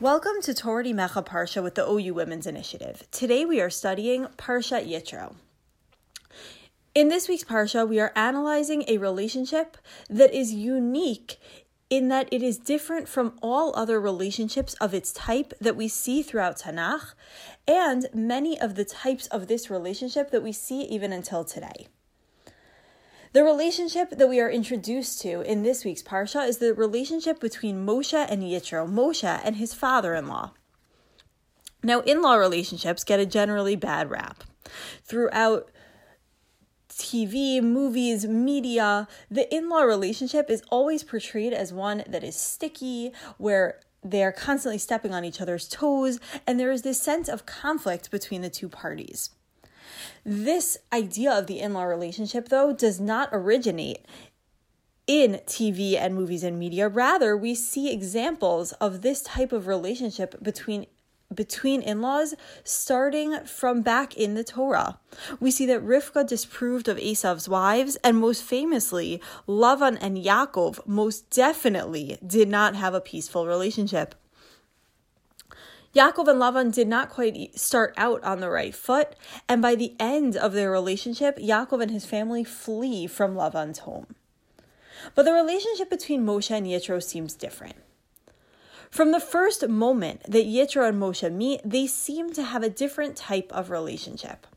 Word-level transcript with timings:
Welcome 0.00 0.42
to 0.42 0.54
Torah 0.54 0.82
Mecha 0.82 1.24
Parsha 1.24 1.62
with 1.62 1.76
the 1.76 1.88
OU 1.88 2.14
Women's 2.14 2.48
Initiative. 2.48 3.06
Today 3.12 3.44
we 3.44 3.60
are 3.60 3.70
studying 3.70 4.24
Parsha 4.36 4.84
Yitro. 4.84 5.36
In 6.96 7.10
this 7.10 7.28
week's 7.28 7.44
Parsha, 7.44 7.88
we 7.88 8.00
are 8.00 8.10
analyzing 8.16 8.82
a 8.88 8.98
relationship 8.98 9.76
that 10.10 10.34
is 10.34 10.52
unique 10.52 11.36
in 11.90 12.08
that 12.08 12.28
it 12.32 12.42
is 12.42 12.58
different 12.58 13.08
from 13.08 13.38
all 13.40 13.72
other 13.76 14.00
relationships 14.00 14.74
of 14.80 14.94
its 14.94 15.12
type 15.12 15.54
that 15.60 15.76
we 15.76 15.86
see 15.86 16.24
throughout 16.24 16.58
Tanakh 16.58 17.14
and 17.68 18.08
many 18.12 18.60
of 18.60 18.74
the 18.74 18.84
types 18.84 19.28
of 19.28 19.46
this 19.46 19.70
relationship 19.70 20.32
that 20.32 20.42
we 20.42 20.50
see 20.50 20.82
even 20.82 21.12
until 21.12 21.44
today. 21.44 21.86
The 23.34 23.42
relationship 23.42 24.10
that 24.10 24.28
we 24.28 24.38
are 24.38 24.48
introduced 24.48 25.20
to 25.22 25.40
in 25.40 25.64
this 25.64 25.84
week's 25.84 26.04
Parsha 26.04 26.48
is 26.48 26.58
the 26.58 26.72
relationship 26.72 27.40
between 27.40 27.84
Moshe 27.84 28.14
and 28.30 28.44
Yitro, 28.44 28.88
Moshe 28.88 29.40
and 29.42 29.56
his 29.56 29.74
father 29.74 30.14
in 30.14 30.28
law. 30.28 30.52
Now, 31.82 31.98
in 32.02 32.22
law 32.22 32.36
relationships 32.36 33.02
get 33.02 33.18
a 33.18 33.26
generally 33.26 33.74
bad 33.74 34.08
rap. 34.08 34.44
Throughout 35.02 35.68
TV, 36.88 37.60
movies, 37.60 38.24
media, 38.24 39.08
the 39.28 39.52
in 39.52 39.68
law 39.68 39.82
relationship 39.82 40.48
is 40.48 40.62
always 40.68 41.02
portrayed 41.02 41.52
as 41.52 41.72
one 41.72 42.04
that 42.06 42.22
is 42.22 42.36
sticky, 42.36 43.10
where 43.36 43.80
they're 44.04 44.30
constantly 44.30 44.78
stepping 44.78 45.12
on 45.12 45.24
each 45.24 45.40
other's 45.40 45.68
toes, 45.68 46.20
and 46.46 46.60
there 46.60 46.70
is 46.70 46.82
this 46.82 47.02
sense 47.02 47.28
of 47.28 47.46
conflict 47.46 48.12
between 48.12 48.42
the 48.42 48.48
two 48.50 48.68
parties. 48.68 49.30
This 50.24 50.78
idea 50.92 51.32
of 51.32 51.46
the 51.46 51.60
in 51.60 51.74
law 51.74 51.84
relationship, 51.84 52.48
though, 52.48 52.72
does 52.72 52.98
not 52.98 53.28
originate 53.32 53.98
in 55.06 55.40
TV 55.46 55.98
and 55.98 56.14
movies 56.14 56.42
and 56.42 56.58
media. 56.58 56.88
Rather, 56.88 57.36
we 57.36 57.54
see 57.54 57.92
examples 57.92 58.72
of 58.74 59.02
this 59.02 59.22
type 59.22 59.52
of 59.52 59.66
relationship 59.66 60.42
between 60.42 60.86
between 61.34 61.82
in-laws 61.82 62.34
starting 62.62 63.44
from 63.44 63.82
back 63.82 64.16
in 64.16 64.34
the 64.34 64.44
Torah. 64.44 65.00
We 65.40 65.50
see 65.50 65.66
that 65.66 65.82
Rivka 65.82 66.26
disproved 66.26 66.86
of 66.86 66.96
Esav's 66.98 67.48
wives, 67.48 67.96
and 68.04 68.18
most 68.18 68.44
famously, 68.44 69.20
Lavan 69.48 69.98
and 70.00 70.16
Yaakov 70.16 70.86
most 70.86 71.30
definitely 71.30 72.18
did 72.24 72.48
not 72.48 72.76
have 72.76 72.94
a 72.94 73.00
peaceful 73.00 73.46
relationship. 73.46 74.14
Yaakov 75.94 76.26
and 76.26 76.40
Lavan 76.40 76.74
did 76.74 76.88
not 76.88 77.08
quite 77.08 77.56
start 77.56 77.94
out 77.96 78.22
on 78.24 78.40
the 78.40 78.50
right 78.50 78.74
foot, 78.74 79.14
and 79.48 79.62
by 79.62 79.76
the 79.76 79.94
end 80.00 80.36
of 80.36 80.52
their 80.52 80.70
relationship, 80.70 81.38
Yaakov 81.38 81.80
and 81.82 81.90
his 81.92 82.04
family 82.04 82.42
flee 82.42 83.06
from 83.06 83.36
Lavan's 83.36 83.80
home. 83.80 84.16
But 85.14 85.24
the 85.24 85.32
relationship 85.32 85.90
between 85.90 86.26
Moshe 86.26 86.50
and 86.50 86.66
Yitro 86.66 87.00
seems 87.00 87.34
different. 87.34 87.76
From 88.90 89.12
the 89.12 89.20
first 89.20 89.68
moment 89.68 90.24
that 90.24 90.46
Yitro 90.46 90.88
and 90.88 91.00
Moshe 91.00 91.32
meet, 91.32 91.60
they 91.64 91.86
seem 91.86 92.32
to 92.32 92.42
have 92.42 92.64
a 92.64 92.68
different 92.68 93.16
type 93.16 93.52
of 93.52 93.70
relationship. 93.70 94.48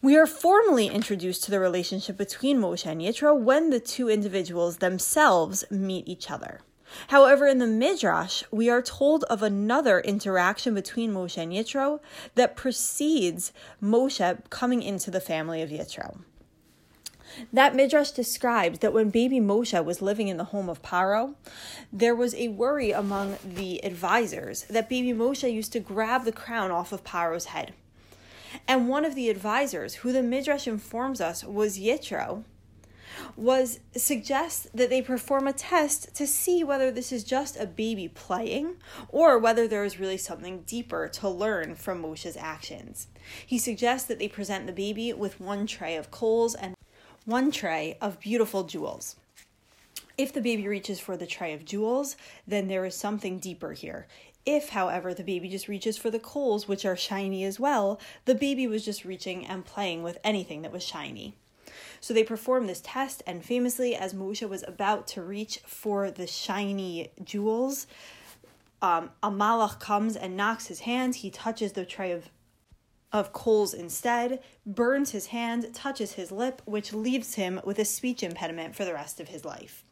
We 0.00 0.16
are 0.16 0.26
formally 0.26 0.86
introduced 0.86 1.44
to 1.44 1.50
the 1.50 1.60
relationship 1.60 2.16
between 2.16 2.58
Moshe 2.58 2.86
and 2.86 3.02
Yitro 3.02 3.38
when 3.38 3.68
the 3.68 3.80
two 3.80 4.08
individuals 4.08 4.78
themselves 4.78 5.64
meet 5.70 6.08
each 6.08 6.30
other. 6.30 6.60
However, 7.08 7.46
in 7.46 7.58
the 7.58 7.66
Midrash, 7.66 8.42
we 8.50 8.68
are 8.68 8.82
told 8.82 9.24
of 9.24 9.42
another 9.42 10.00
interaction 10.00 10.74
between 10.74 11.12
Moshe 11.12 11.38
and 11.38 11.52
Yitro 11.52 12.00
that 12.34 12.56
precedes 12.56 13.52
Moshe 13.82 14.38
coming 14.50 14.82
into 14.82 15.10
the 15.10 15.20
family 15.20 15.62
of 15.62 15.70
Yitro. 15.70 16.20
That 17.52 17.76
Midrash 17.76 18.10
describes 18.10 18.80
that 18.80 18.92
when 18.92 19.10
baby 19.10 19.40
Moshe 19.40 19.84
was 19.84 20.02
living 20.02 20.28
in 20.28 20.36
the 20.36 20.44
home 20.44 20.68
of 20.68 20.82
Paro, 20.82 21.34
there 21.92 22.14
was 22.14 22.34
a 22.34 22.48
worry 22.48 22.90
among 22.90 23.38
the 23.44 23.84
advisors 23.84 24.64
that 24.64 24.88
baby 24.88 25.12
Moshe 25.12 25.50
used 25.50 25.72
to 25.72 25.80
grab 25.80 26.24
the 26.24 26.32
crown 26.32 26.70
off 26.70 26.92
of 26.92 27.04
Paro's 27.04 27.46
head. 27.46 27.72
And 28.66 28.88
one 28.88 29.04
of 29.04 29.14
the 29.14 29.30
advisors, 29.30 29.96
who 29.96 30.12
the 30.12 30.22
Midrash 30.22 30.66
informs 30.66 31.20
us 31.20 31.44
was 31.44 31.78
Yitro, 31.78 32.42
was 33.36 33.80
suggest 33.96 34.68
that 34.76 34.90
they 34.90 35.02
perform 35.02 35.46
a 35.46 35.52
test 35.52 36.14
to 36.14 36.26
see 36.26 36.62
whether 36.64 36.90
this 36.90 37.12
is 37.12 37.24
just 37.24 37.56
a 37.58 37.66
baby 37.66 38.08
playing 38.08 38.76
or 39.08 39.38
whether 39.38 39.66
there 39.66 39.84
is 39.84 40.00
really 40.00 40.16
something 40.16 40.62
deeper 40.62 41.08
to 41.08 41.28
learn 41.28 41.74
from 41.74 42.00
Moshe's 42.00 42.36
actions. 42.36 43.08
He 43.46 43.58
suggests 43.58 44.06
that 44.08 44.18
they 44.18 44.28
present 44.28 44.66
the 44.66 44.72
baby 44.72 45.12
with 45.12 45.40
one 45.40 45.66
tray 45.66 45.96
of 45.96 46.10
coals 46.10 46.54
and 46.54 46.74
one 47.24 47.50
tray 47.50 47.96
of 48.00 48.20
beautiful 48.20 48.64
jewels. 48.64 49.16
If 50.16 50.32
the 50.32 50.40
baby 50.42 50.68
reaches 50.68 51.00
for 51.00 51.16
the 51.16 51.26
tray 51.26 51.54
of 51.54 51.64
jewels, 51.64 52.16
then 52.46 52.68
there 52.68 52.84
is 52.84 52.94
something 52.94 53.38
deeper 53.38 53.72
here. 53.72 54.06
If, 54.46 54.70
however, 54.70 55.14
the 55.14 55.22
baby 55.22 55.48
just 55.48 55.68
reaches 55.68 55.96
for 55.96 56.10
the 56.10 56.18
coals, 56.18 56.66
which 56.66 56.84
are 56.84 56.96
shiny 56.96 57.44
as 57.44 57.60
well, 57.60 58.00
the 58.24 58.34
baby 58.34 58.66
was 58.66 58.84
just 58.84 59.04
reaching 59.04 59.46
and 59.46 59.64
playing 59.64 60.02
with 60.02 60.18
anything 60.24 60.62
that 60.62 60.72
was 60.72 60.82
shiny. 60.82 61.36
So 62.00 62.14
they 62.14 62.24
performed 62.24 62.68
this 62.68 62.80
test, 62.82 63.22
and 63.26 63.44
famously, 63.44 63.94
as 63.94 64.14
Moshe 64.14 64.48
was 64.48 64.64
about 64.66 65.06
to 65.08 65.22
reach 65.22 65.58
for 65.66 66.10
the 66.10 66.26
shiny 66.26 67.12
jewels, 67.22 67.86
um, 68.80 69.10
malach 69.22 69.78
comes 69.80 70.16
and 70.16 70.36
knocks 70.36 70.66
his 70.68 70.80
hand. 70.80 71.16
He 71.16 71.30
touches 71.30 71.72
the 71.72 71.84
tray 71.84 72.12
of 72.12 72.30
of 73.12 73.32
coals 73.32 73.74
instead, 73.74 74.40
burns 74.64 75.10
his 75.10 75.26
hand, 75.26 75.74
touches 75.74 76.12
his 76.12 76.30
lip, 76.30 76.62
which 76.64 76.92
leaves 76.92 77.34
him 77.34 77.60
with 77.64 77.78
a 77.78 77.84
speech 77.84 78.22
impediment 78.22 78.76
for 78.76 78.84
the 78.84 78.94
rest 78.94 79.18
of 79.18 79.28
his 79.28 79.44
life. 79.44 79.84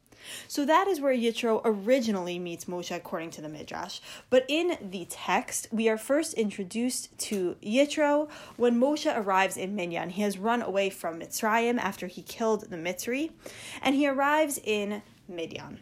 So 0.47 0.65
that 0.65 0.89
is 0.89 1.01
where 1.01 1.15
Yitro 1.15 1.61
originally 1.65 2.39
meets 2.39 2.67
Moshe 2.67 2.95
according 2.95 3.31
to 3.31 3.41
the 3.41 3.49
Midrash. 3.49 4.01
But 4.31 4.45
in 4.49 4.77
the 4.81 5.07
text, 5.09 5.69
we 5.71 5.89
are 5.89 5.99
first 5.99 6.35
introduced 6.35 7.17
to 7.19 7.57
Yitro 7.63 8.29
when 8.57 8.79
Moshe 8.79 9.13
arrives 9.15 9.57
in 9.57 9.75
Midian. 9.75 10.11
He 10.11 10.23
has 10.23 10.39
run 10.39 10.63
away 10.63 10.91
from 10.91 11.21
Mitzrayim 11.21 11.79
after 11.79 12.07
he 12.07 12.23
killed 12.23 12.71
the 12.71 12.77
Mitzri, 12.77 13.31
and 13.83 13.95
he 13.95 14.07
arrives 14.07 14.59
in 14.63 15.03
Midian. 15.29 15.81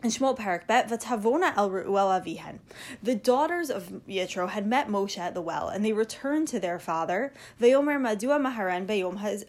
In 0.00 0.10
Shemot 0.10 0.38
Parak 0.38 0.68
Bet, 0.68 0.88
Vatavona 0.88 1.56
El 1.56 1.70
Reuel 1.70 2.20
Avihen. 2.20 2.60
The 3.02 3.16
daughters 3.16 3.68
of 3.68 4.02
Yitro 4.08 4.48
had 4.48 4.64
met 4.64 4.86
Moshe 4.86 5.18
at 5.18 5.34
the 5.34 5.42
well, 5.42 5.68
and 5.68 5.84
they 5.84 5.92
returned 5.92 6.46
to 6.48 6.60
their 6.60 6.78
father. 6.78 7.32
Veyomer 7.60 7.98
Madua 7.98 8.40
Maharen 8.40 8.86
Beyom 8.86 9.16
Haz. 9.16 9.44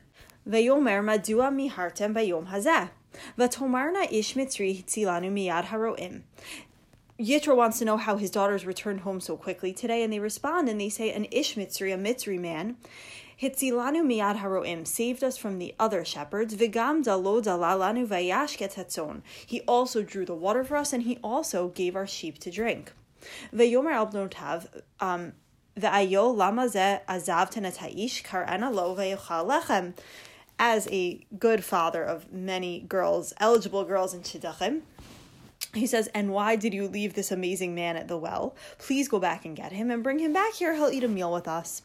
Veyomer 0.47 1.03
Madua 1.03 1.51
Mihartem 1.53 2.15
Beyom 2.15 2.47
Hazeh. 2.47 2.89
Vatomarna 3.37 4.11
ish 4.11 4.35
mitzri 4.35 4.83
hitzilanu 4.83 5.31
miyad 5.31 5.65
haroim. 5.65 6.21
Yitro 7.19 7.55
wants 7.55 7.79
to 7.79 7.85
know 7.85 7.97
how 7.97 8.15
his 8.15 8.31
daughters 8.31 8.65
returned 8.65 9.01
home 9.01 9.19
so 9.19 9.35
quickly 9.35 9.73
today, 9.73 10.03
and 10.03 10.13
they 10.13 10.19
respond 10.19 10.69
and 10.69 10.79
they 10.79 10.89
say, 10.89 11.11
An 11.11 11.25
ish 11.31 11.55
mitzri, 11.55 11.93
a 11.93 11.97
mitzri 11.97 12.39
man, 12.39 12.77
hitzilanu 13.41 14.03
miyad 14.05 14.37
haroim, 14.37 14.87
saved 14.87 15.23
us 15.23 15.37
from 15.37 15.59
the 15.59 15.75
other 15.79 16.05
shepherds. 16.05 16.55
Vigam 16.55 17.03
dalo 17.03 17.43
dalalanu 17.43 18.07
vayashket 18.07 18.75
hatzon. 18.75 19.21
He 19.45 19.61
also 19.61 20.01
drew 20.01 20.25
the 20.25 20.33
water 20.33 20.63
for 20.63 20.77
us, 20.77 20.93
and 20.93 21.03
he 21.03 21.17
also 21.21 21.67
gave 21.69 21.95
our 21.95 22.07
sheep 22.07 22.39
to 22.39 22.51
drink. 22.51 22.93
Veyomer 23.53 23.91
albnotav, 23.91 24.81
um, 25.01 25.33
Ve'ayo 25.79 26.35
lama 26.35 26.67
ze 26.67 26.99
kar'ana 27.07 28.73
lo 28.73 28.95
ve'yochal 28.95 29.47
lechem 29.47 29.93
as 30.59 30.87
a 30.91 31.25
good 31.39 31.63
father 31.63 32.03
of 32.03 32.31
many 32.31 32.81
girls, 32.81 33.33
eligible 33.39 33.85
girls 33.85 34.13
in 34.13 34.21
Shidduchim, 34.21 34.81
he 35.73 35.87
says, 35.87 36.07
And 36.13 36.31
why 36.31 36.55
did 36.55 36.73
you 36.73 36.87
leave 36.87 37.13
this 37.13 37.31
amazing 37.31 37.73
man 37.73 37.95
at 37.95 38.07
the 38.07 38.17
well? 38.17 38.55
Please 38.77 39.07
go 39.07 39.19
back 39.19 39.45
and 39.45 39.55
get 39.55 39.71
him 39.71 39.89
and 39.89 40.03
bring 40.03 40.19
him 40.19 40.33
back 40.33 40.53
here. 40.53 40.75
He'll 40.75 40.89
eat 40.89 41.03
a 41.03 41.07
meal 41.07 41.31
with 41.31 41.47
us. 41.47 41.83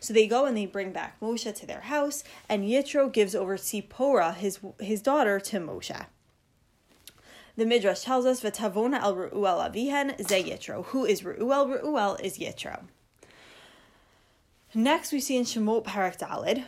So 0.00 0.12
they 0.12 0.26
go 0.26 0.46
and 0.46 0.56
they 0.56 0.66
bring 0.66 0.92
back 0.92 1.20
Moshe 1.20 1.54
to 1.54 1.66
their 1.66 1.82
house, 1.82 2.24
and 2.48 2.64
Yitro 2.64 3.12
gives 3.12 3.34
over 3.34 3.56
Tzipora, 3.56 4.34
his, 4.34 4.60
his 4.80 5.02
daughter, 5.02 5.38
to 5.40 5.60
Moshe. 5.60 6.06
The 7.56 7.66
Midrash 7.66 8.02
tells 8.02 8.26
us, 8.26 8.40
"V'tavona 8.40 9.00
el 9.00 9.14
Reuel 9.14 9.60
avihen 9.60 10.16
ze 10.26 10.42
Yitro." 10.42 10.86
Who 10.86 11.04
is 11.04 11.22
Reuel? 11.22 11.68
Reuel 11.68 12.16
is 12.22 12.38
Yitro. 12.38 12.84
Next, 14.74 15.12
we 15.12 15.20
see 15.20 15.36
in 15.36 15.44
Shemot 15.44 15.84
Parak 15.84 16.18
Dalid 16.18 16.64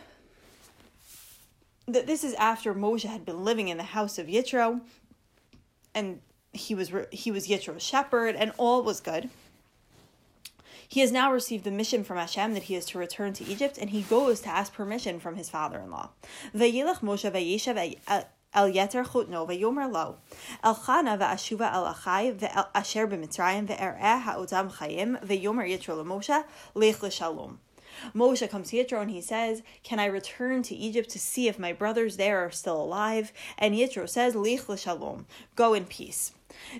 that 1.87 2.07
this 2.07 2.23
is 2.23 2.33
after 2.35 2.73
Moshe 2.73 3.03
had 3.03 3.25
been 3.25 3.43
living 3.43 3.67
in 3.67 3.77
the 3.77 3.83
house 3.83 4.17
of 4.17 4.27
Yitro, 4.27 4.81
and 5.93 6.21
he 6.53 6.73
was 6.73 6.91
he 7.11 7.31
was 7.31 7.47
Yitro's 7.47 7.83
shepherd, 7.83 8.35
and 8.35 8.53
all 8.57 8.81
was 8.81 9.01
good. 9.01 9.29
He 10.87 11.01
has 11.01 11.11
now 11.11 11.33
received 11.33 11.65
the 11.65 11.71
mission 11.71 12.05
from 12.05 12.15
Hashem 12.15 12.53
that 12.53 12.63
he 12.63 12.75
is 12.75 12.85
to 12.85 12.97
return 12.97 13.33
to 13.33 13.45
Egypt, 13.45 13.77
and 13.77 13.89
he 13.89 14.03
goes 14.03 14.39
to 14.41 14.49
ask 14.49 14.71
permission 14.71 15.19
from 15.19 15.35
his 15.35 15.49
father-in-law. 15.49 16.11
Vayilach 18.56 18.56
Moshe 18.56 18.56
vayeshav 18.56 18.56
אל 18.56 18.68
יתר 18.74 19.04
חותנו 19.04 19.48
ויאמר 19.48 19.88
לו 19.88 20.12
אל 20.64 20.74
חנה 20.74 21.16
ואשובה 21.18 21.74
אל 21.74 21.90
אחי 21.90 22.32
אשר 22.72 23.06
במצרים 23.06 23.64
ואראה 23.68 24.18
האותם 24.24 24.66
חיים 24.70 25.16
ויאמר 25.22 25.64
יתרו 25.64 25.96
למשה 25.96 26.36
לך 26.76 27.04
לשלום. 27.04 27.56
Moshe 28.14 28.48
comes 28.48 28.70
to 28.70 28.76
Yitro 28.76 29.02
and 29.02 29.10
he 29.10 29.20
says, 29.20 29.62
Can 29.82 29.98
I 29.98 30.06
return 30.06 30.62
to 30.62 30.74
Egypt 30.74 31.10
to 31.10 31.18
see 31.18 31.46
if 31.46 31.58
my 31.58 31.74
brothers 31.74 32.16
there 32.16 32.38
are 32.38 32.50
still 32.50 32.80
alive? 32.80 33.32
And 33.58 33.74
Yitro 33.74 34.08
says, 34.08 34.34
Lich 34.34 34.66
l'shalom, 34.66 35.26
go 35.56 35.74
in 35.74 35.84
peace. 35.84 36.32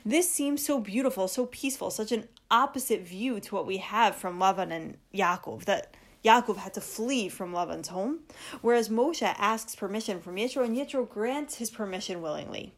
This 0.07 0.31
seems 0.31 0.65
so 0.65 0.81
beautiful, 0.81 1.29
so 1.29 1.45
peaceful, 1.47 1.91
such 1.91 2.13
an 2.13 2.29
opposite 2.51 3.03
view 3.03 3.41
to 3.41 3.55
what 3.55 3.67
we 3.67 3.77
have 3.77 4.17
from 4.17 4.39
Lavan 4.39 4.73
and 4.73 4.97
Yaakov, 5.15 5.67
that 5.67 5.95
Yaakov 6.24 6.58
had 6.58 6.74
to 6.74 6.82
flee 6.82 7.30
from 7.30 7.54
Lavan's 7.54 7.90
home, 7.90 8.20
whereas 8.62 8.90
Moshe 8.90 9.22
asks 9.24 9.76
permission 9.76 10.20
from 10.20 10.36
Yitro, 10.36 10.66
and 10.66 10.76
Yitro 10.76 11.08
grants 11.08 11.56
his 11.56 11.70
permission 11.70 12.22
willingly. 12.22 12.74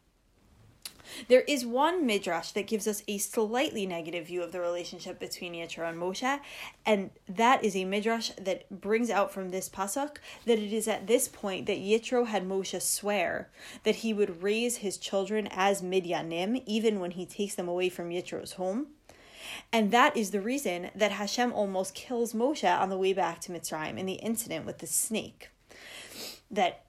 There 1.28 1.42
is 1.42 1.66
one 1.66 2.06
midrash 2.06 2.52
that 2.52 2.68
gives 2.68 2.88
us 2.88 3.04
a 3.08 3.18
slightly 3.18 3.86
negative 3.86 4.28
view 4.28 4.44
of 4.44 4.52
the 4.52 4.60
relationship 4.60 5.20
between 5.20 5.54
Yitro 5.54 5.90
and 5.90 5.98
Moshe, 5.98 6.40
and 6.86 7.10
that 7.28 7.64
is 7.64 7.76
a 7.76 7.86
midrash 7.86 8.32
that 8.40 8.70
brings 8.70 9.10
out 9.10 9.32
from 9.34 9.50
this 9.50 9.70
pasuk 9.70 10.18
that 10.46 10.60
it 10.60 10.72
is 10.72 10.88
at 10.88 11.08
this 11.08 11.28
point 11.28 11.66
that 11.66 11.80
Yitro 11.80 12.28
had 12.28 12.48
Moshe 12.48 12.82
swear 12.82 13.50
that 13.84 13.98
he 13.98 14.14
would 14.14 14.44
raise 14.44 14.78
his 14.78 14.98
children 14.98 15.48
as 15.52 15.82
midyanim, 15.82 16.62
even 16.66 17.00
when 17.00 17.12
he 17.12 17.26
takes 17.26 17.56
them 17.56 17.68
away 17.68 17.90
from 17.90 18.10
Yitro's 18.10 18.54
home. 18.54 18.88
And 19.72 19.92
that 19.92 20.16
is 20.16 20.32
the 20.32 20.42
reason 20.42 20.90
that 20.96 21.12
Hashem 21.12 21.54
almost 21.54 21.96
kills 21.96 22.34
Moshe 22.34 22.64
on 22.64 22.90
the 22.90 22.98
way 22.98 23.14
back 23.14 23.40
to 23.42 23.52
Mitzrayim 23.52 23.98
in 23.98 24.06
the 24.06 24.14
incident 24.14 24.66
with 24.66 24.80
the 24.80 24.88
snake. 24.88 25.50
That 26.52 26.86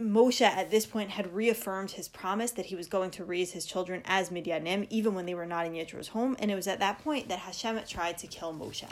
Moshe 0.00 0.42
at 0.42 0.70
this 0.70 0.86
point 0.86 1.10
had 1.10 1.34
reaffirmed 1.34 1.92
his 1.92 2.08
promise 2.08 2.52
that 2.52 2.66
he 2.66 2.76
was 2.76 2.86
going 2.86 3.10
to 3.12 3.24
raise 3.24 3.52
his 3.52 3.66
children 3.66 4.02
as 4.04 4.30
Midyanim, 4.30 4.86
even 4.90 5.14
when 5.14 5.26
they 5.26 5.34
were 5.34 5.46
not 5.46 5.66
in 5.66 5.72
Yitro's 5.72 6.08
home, 6.08 6.36
and 6.38 6.50
it 6.50 6.54
was 6.54 6.68
at 6.68 6.78
that 6.78 7.02
point 7.02 7.28
that 7.28 7.40
Hashem 7.40 7.80
tried 7.88 8.18
to 8.18 8.28
kill 8.28 8.54
Moshe. 8.54 8.88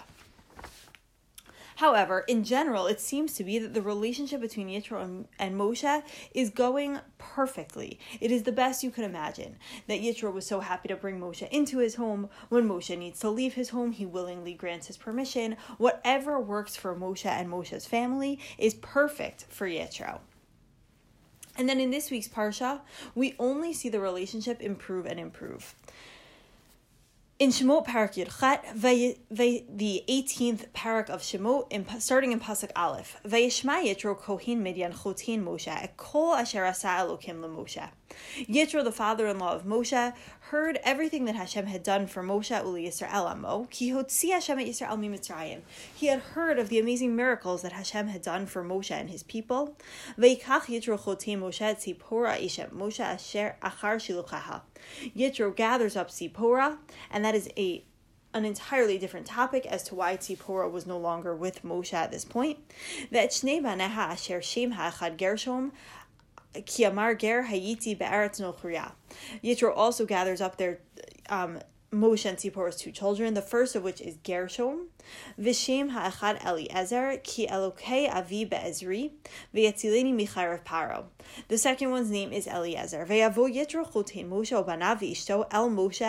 However, 1.77 2.21
in 2.21 2.43
general, 2.43 2.87
it 2.87 3.01
seems 3.01 3.35
to 3.35 3.45
be 3.45 3.59
that 3.59 3.75
the 3.75 3.83
relationship 3.83 4.41
between 4.41 4.69
Yitro 4.69 5.03
and, 5.03 5.29
and 5.39 5.55
Moshe 5.55 6.03
is 6.35 6.51
going 6.51 7.01
perfectly. 7.19 7.99
It 8.21 8.31
is 8.31 8.45
the 8.45 8.53
best 8.53 8.83
you 8.83 8.91
could 8.91 9.05
imagine. 9.05 9.57
That 9.87 10.01
Yitro 10.01 10.33
was 10.33 10.47
so 10.47 10.61
happy 10.61 10.89
to 10.89 10.97
bring 10.97 11.21
Moshe 11.21 11.47
into 11.51 11.79
his 11.79 11.97
home. 11.97 12.31
When 12.49 12.69
Moshe 12.69 12.97
needs 12.99 13.21
to 13.21 13.31
leave 13.31 13.55
his 13.55 13.71
home, 13.71 13.93
he 13.93 14.07
willingly 14.07 14.55
grants 14.55 14.87
his 14.87 14.97
permission. 14.97 15.57
Whatever 15.77 16.41
works 16.41 16.77
for 16.77 16.97
Moshe 16.97 17.27
and 17.27 17.51
Moshe's 17.51 17.87
family 17.87 18.41
is 18.57 18.75
perfect 18.75 19.45
for 19.51 19.69
Yitro. 19.69 20.21
And 21.59 21.69
then 21.69 21.81
in 21.81 21.91
this 21.91 22.11
week's 22.11 22.29
Parsha, 22.29 22.81
we 23.15 23.35
only 23.39 23.73
see 23.73 23.89
the 23.89 24.01
relationship 24.01 24.61
improve 24.63 25.07
and 25.07 25.21
improve. 25.21 25.75
In 27.39 27.51
Shemot 27.51 27.87
Parak 27.87 28.15
Yudchet, 28.15 28.63
the 29.31 30.05
18th 30.09 30.69
parak 30.71 31.11
of 31.11 31.21
Shemot, 31.21 31.67
in, 31.69 31.85
starting 32.01 32.33
in 32.33 32.41
Pasuk 32.41 32.71
Aleph, 32.75 33.19
Vayishma 33.27 33.85
Yitro 33.85 34.19
Kohin 34.19 34.63
Midyan 34.63 34.95
Chotin 34.95 35.45
Moshe, 35.45 35.91
Kol 35.99 36.33
Asher 36.33 36.65
Asa 36.65 36.87
Elokim 36.87 37.43
LeMoshe. 37.43 37.91
Yitro, 38.37 38.85
the 38.85 38.93
father-in-law 38.93 39.53
of 39.53 39.65
Moshe, 39.65 40.13
heard 40.51 40.79
everything 40.85 41.25
that 41.25 41.35
Hashem 41.35 41.67
had 41.67 41.83
done 41.83 42.07
for 42.07 42.23
Moshe 42.23 42.57
Uli 42.63 42.87
Yisrael 42.87 43.31
Amo. 43.31 43.67
Ki 43.71 43.91
Yisrael. 43.93 45.61
He 45.95 46.07
had 46.07 46.21
heard 46.21 46.59
of 46.59 46.69
the 46.69 46.79
amazing 46.79 47.17
miracles 47.17 47.63
that 47.63 47.73
Hashem 47.73 48.09
had 48.09 48.23
done 48.23 48.47
for 48.47 48.63
Moshe 48.63 48.91
and 48.91 49.11
his 49.11 49.23
people. 49.23 49.77
Yitro 55.17 55.57
gathers 55.57 55.97
up 55.97 56.11
Tzipora, 56.11 56.79
and 57.11 57.25
that 57.25 57.35
is 57.35 57.49
a 57.57 57.85
an 58.35 58.45
entirely 58.45 58.99
different 58.99 59.27
topic 59.27 59.65
as 59.65 59.83
to 59.85 59.95
why 59.95 60.15
Tzipora 60.15 60.71
was 60.71 60.87
no 60.87 60.99
longer 60.99 61.35
with 61.35 61.65
Moshe 61.65 61.95
at 61.95 62.11
this 62.11 62.25
point. 62.25 62.59
That 63.11 63.31
Shnei 63.31 63.63
Baneha 63.63 63.97
Asher 63.97 64.43
Shem 64.43 64.75
Gershom 65.17 65.73
Kiamar 66.63 67.19
Ger 67.19 67.45
Hayiti 67.45 67.99
Be'eretz 67.99 68.41
Nochriya. 68.41 68.93
Yitro 69.43 69.73
also 69.77 70.07
gathers 70.07 70.41
up 70.41 70.57
their 70.57 70.81
um, 71.29 71.59
Moshe 71.93 72.27
and 72.27 72.37
Zipporah's 72.37 72.77
two 72.77 72.91
children, 72.91 73.35
the 73.35 73.43
first 73.43 73.77
of 73.77 73.83
which 73.83 74.01
is 74.01 74.17
Gershom, 74.25 74.89
Vishem 75.41 75.91
ha'echad 75.91 76.45
Eliezer, 76.45 77.19
ki 77.23 77.47
Elokei 77.47 78.13
avi 78.13 78.45
be'ezri, 78.45 79.13
v'yatzileni 79.55 80.13
michayrav 80.13 80.65
paro. 80.65 81.05
The 81.49 81.57
second 81.57 81.91
one's 81.91 82.11
name 82.11 82.33
is 82.33 82.47
Eliezer. 82.47 83.07
Ve'yavo 83.07 83.49
Yitro 83.53 83.91
chotein 83.91 84.29
Moshe 84.29 84.53
obanav 84.53 85.01
v'ishto 85.01 85.47
el 85.53 85.71
Moshe 85.71 86.03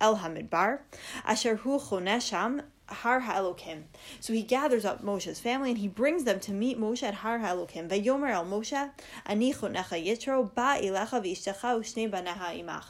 el 0.00 0.16
hamidbar, 0.16 0.80
asher 1.24 1.56
hu 1.56 1.78
chonesham 1.78 2.62
Har 2.86 3.20
HaElokim. 3.20 3.84
So 4.20 4.32
he 4.32 4.42
gathers 4.42 4.84
up 4.84 5.02
Moshe's 5.02 5.40
family 5.40 5.70
and 5.70 5.78
he 5.78 5.88
brings 5.88 6.24
them 6.24 6.40
to 6.40 6.52
meet 6.52 6.78
Moshe 6.78 7.02
at 7.02 7.14
Har 7.14 7.38
HaElokim. 7.38 7.88
Ve'yomer 7.88 8.30
el 8.30 8.44
Moshe, 8.44 8.90
ani 9.26 9.52
chonecha 9.52 10.04
Yitro, 10.04 10.54
ba 10.54 10.78
ilecha 10.80 11.22
v'ishtecha 11.22 11.78
u'shnei 11.78 12.10
imach. 12.10 12.84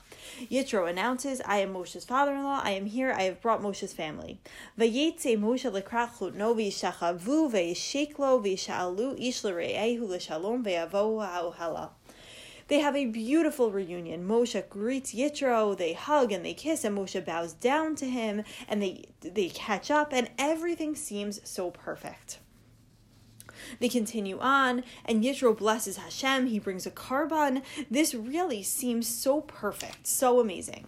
Yitro 0.50 0.88
announces, 0.88 1.40
I 1.46 1.58
am 1.58 1.72
Moshe's 1.72 2.04
father-in-law, 2.04 2.60
I 2.64 2.70
am 2.72 2.86
here, 2.86 3.12
I 3.12 3.22
have 3.22 3.40
brought 3.40 3.62
Moshe's 3.62 3.92
family. 3.92 4.40
Vayetze 4.78 5.38
Moshe 5.38 5.70
lekrat 5.70 6.10
chutno 6.18 6.54
v'yishachavu 6.54 7.52
v'yisheklo 7.52 8.42
v'yisha'alu 8.42 9.18
ish 9.18 9.44
l're'ehu 9.44 10.08
l'shalom 10.08 10.64
ve'yavo 10.64 11.24
ha'ohela. 11.24 11.90
They 12.72 12.80
have 12.80 12.96
a 12.96 13.04
beautiful 13.04 13.70
reunion. 13.70 14.26
Moshe 14.26 14.66
greets 14.70 15.12
Yitro, 15.12 15.76
they 15.76 15.92
hug 15.92 16.32
and 16.32 16.42
they 16.42 16.54
kiss, 16.54 16.84
and 16.84 16.96
Moshe 16.96 17.22
bows 17.22 17.52
down 17.52 17.96
to 17.96 18.08
him, 18.08 18.44
and 18.66 18.82
they 18.82 19.10
they 19.20 19.50
catch 19.50 19.90
up, 19.90 20.10
and 20.10 20.30
everything 20.38 20.94
seems 20.94 21.46
so 21.46 21.70
perfect. 21.70 22.38
They 23.78 23.90
continue 23.90 24.38
on, 24.38 24.84
and 25.04 25.22
Yitro 25.22 25.54
blesses 25.54 25.98
Hashem. 25.98 26.46
He 26.46 26.58
brings 26.58 26.86
a 26.86 26.90
korban. 26.90 27.62
This 27.90 28.14
really 28.14 28.62
seems 28.62 29.06
so 29.06 29.42
perfect, 29.42 30.06
so 30.06 30.40
amazing. 30.40 30.86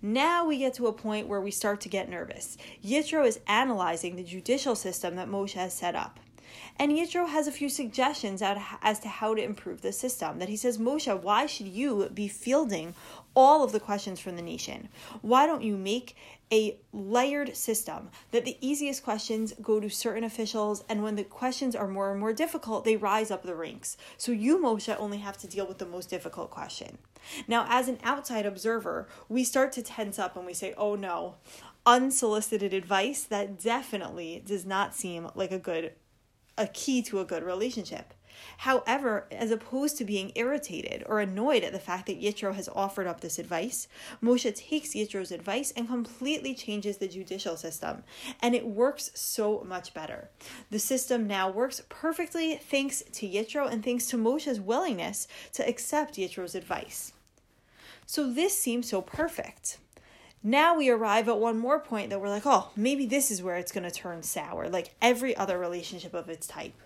Now 0.00 0.46
we 0.46 0.58
get 0.58 0.74
to 0.74 0.86
a 0.86 0.92
point 0.92 1.26
where 1.26 1.40
we 1.40 1.50
start 1.50 1.80
to 1.80 1.88
get 1.88 2.08
nervous. 2.08 2.56
Yitro 2.84 3.26
is 3.26 3.40
analyzing 3.48 4.14
the 4.14 4.22
judicial 4.22 4.76
system 4.76 5.16
that 5.16 5.28
Moshe 5.28 5.54
has 5.54 5.74
set 5.74 5.96
up. 5.96 6.20
And 6.78 6.92
Yitro 6.92 7.28
has 7.28 7.46
a 7.46 7.52
few 7.52 7.68
suggestions 7.68 8.42
as 8.42 9.00
to 9.00 9.08
how 9.08 9.34
to 9.34 9.42
improve 9.42 9.80
the 9.80 9.92
system. 9.92 10.38
That 10.38 10.48
he 10.48 10.56
says, 10.56 10.78
Moshe, 10.78 11.20
why 11.20 11.46
should 11.46 11.68
you 11.68 12.10
be 12.12 12.28
fielding 12.28 12.94
all 13.34 13.62
of 13.62 13.72
the 13.72 13.80
questions 13.80 14.20
from 14.20 14.36
the 14.36 14.42
nation? 14.42 14.88
Why 15.22 15.46
don't 15.46 15.62
you 15.62 15.76
make 15.76 16.16
a 16.52 16.76
layered 16.92 17.56
system 17.56 18.08
that 18.30 18.44
the 18.44 18.56
easiest 18.60 19.02
questions 19.02 19.52
go 19.60 19.80
to 19.80 19.90
certain 19.90 20.22
officials, 20.22 20.84
and 20.88 21.02
when 21.02 21.16
the 21.16 21.24
questions 21.24 21.74
are 21.74 21.88
more 21.88 22.12
and 22.12 22.20
more 22.20 22.32
difficult, 22.32 22.84
they 22.84 22.96
rise 22.96 23.32
up 23.32 23.42
the 23.42 23.54
ranks. 23.54 23.96
So 24.16 24.30
you, 24.30 24.58
Moshe, 24.58 24.94
only 24.98 25.18
have 25.18 25.36
to 25.38 25.48
deal 25.48 25.66
with 25.66 25.78
the 25.78 25.86
most 25.86 26.08
difficult 26.08 26.50
question. 26.50 26.98
Now, 27.48 27.66
as 27.68 27.88
an 27.88 27.98
outside 28.04 28.46
observer, 28.46 29.08
we 29.28 29.42
start 29.42 29.72
to 29.72 29.82
tense 29.82 30.20
up 30.20 30.36
and 30.36 30.46
we 30.46 30.54
say, 30.54 30.72
oh 30.76 30.94
no, 30.94 31.34
unsolicited 31.84 32.72
advice, 32.72 33.24
that 33.24 33.60
definitely 33.60 34.42
does 34.46 34.64
not 34.64 34.94
seem 34.94 35.28
like 35.34 35.50
a 35.50 35.58
good 35.58 35.92
a 36.58 36.66
key 36.66 37.02
to 37.02 37.20
a 37.20 37.24
good 37.24 37.42
relationship. 37.42 38.14
However, 38.58 39.26
as 39.30 39.50
opposed 39.50 39.96
to 39.98 40.04
being 40.04 40.32
irritated 40.34 41.02
or 41.06 41.20
annoyed 41.20 41.62
at 41.62 41.72
the 41.72 41.78
fact 41.78 42.06
that 42.06 42.20
Yitro 42.20 42.54
has 42.54 42.68
offered 42.68 43.06
up 43.06 43.20
this 43.20 43.38
advice, 43.38 43.88
Moshe 44.22 44.54
takes 44.54 44.94
Yitro's 44.94 45.30
advice 45.30 45.72
and 45.72 45.88
completely 45.88 46.54
changes 46.54 46.98
the 46.98 47.08
judicial 47.08 47.56
system. 47.56 48.02
And 48.40 48.54
it 48.54 48.66
works 48.66 49.10
so 49.14 49.64
much 49.66 49.94
better. 49.94 50.30
The 50.70 50.78
system 50.78 51.26
now 51.26 51.50
works 51.50 51.82
perfectly 51.88 52.56
thanks 52.56 53.02
to 53.12 53.28
Yitro 53.28 53.70
and 53.70 53.84
thanks 53.84 54.06
to 54.08 54.16
Moshe's 54.16 54.60
willingness 54.60 55.28
to 55.54 55.66
accept 55.66 56.16
Yitro's 56.16 56.54
advice. 56.54 57.12
So 58.06 58.32
this 58.32 58.56
seems 58.56 58.88
so 58.88 59.02
perfect. 59.02 59.78
Now 60.46 60.76
we 60.76 60.88
arrive 60.90 61.28
at 61.28 61.40
one 61.40 61.58
more 61.58 61.80
point 61.80 62.10
that 62.10 62.20
we're 62.20 62.28
like, 62.28 62.46
oh, 62.46 62.70
maybe 62.76 63.04
this 63.04 63.32
is 63.32 63.42
where 63.42 63.56
it's 63.56 63.72
going 63.72 63.82
to 63.82 63.90
turn 63.90 64.22
sour, 64.22 64.68
like 64.68 64.94
every 65.02 65.36
other 65.36 65.58
relationship 65.58 66.14
of 66.14 66.28
its 66.28 66.46
type. 66.46 66.80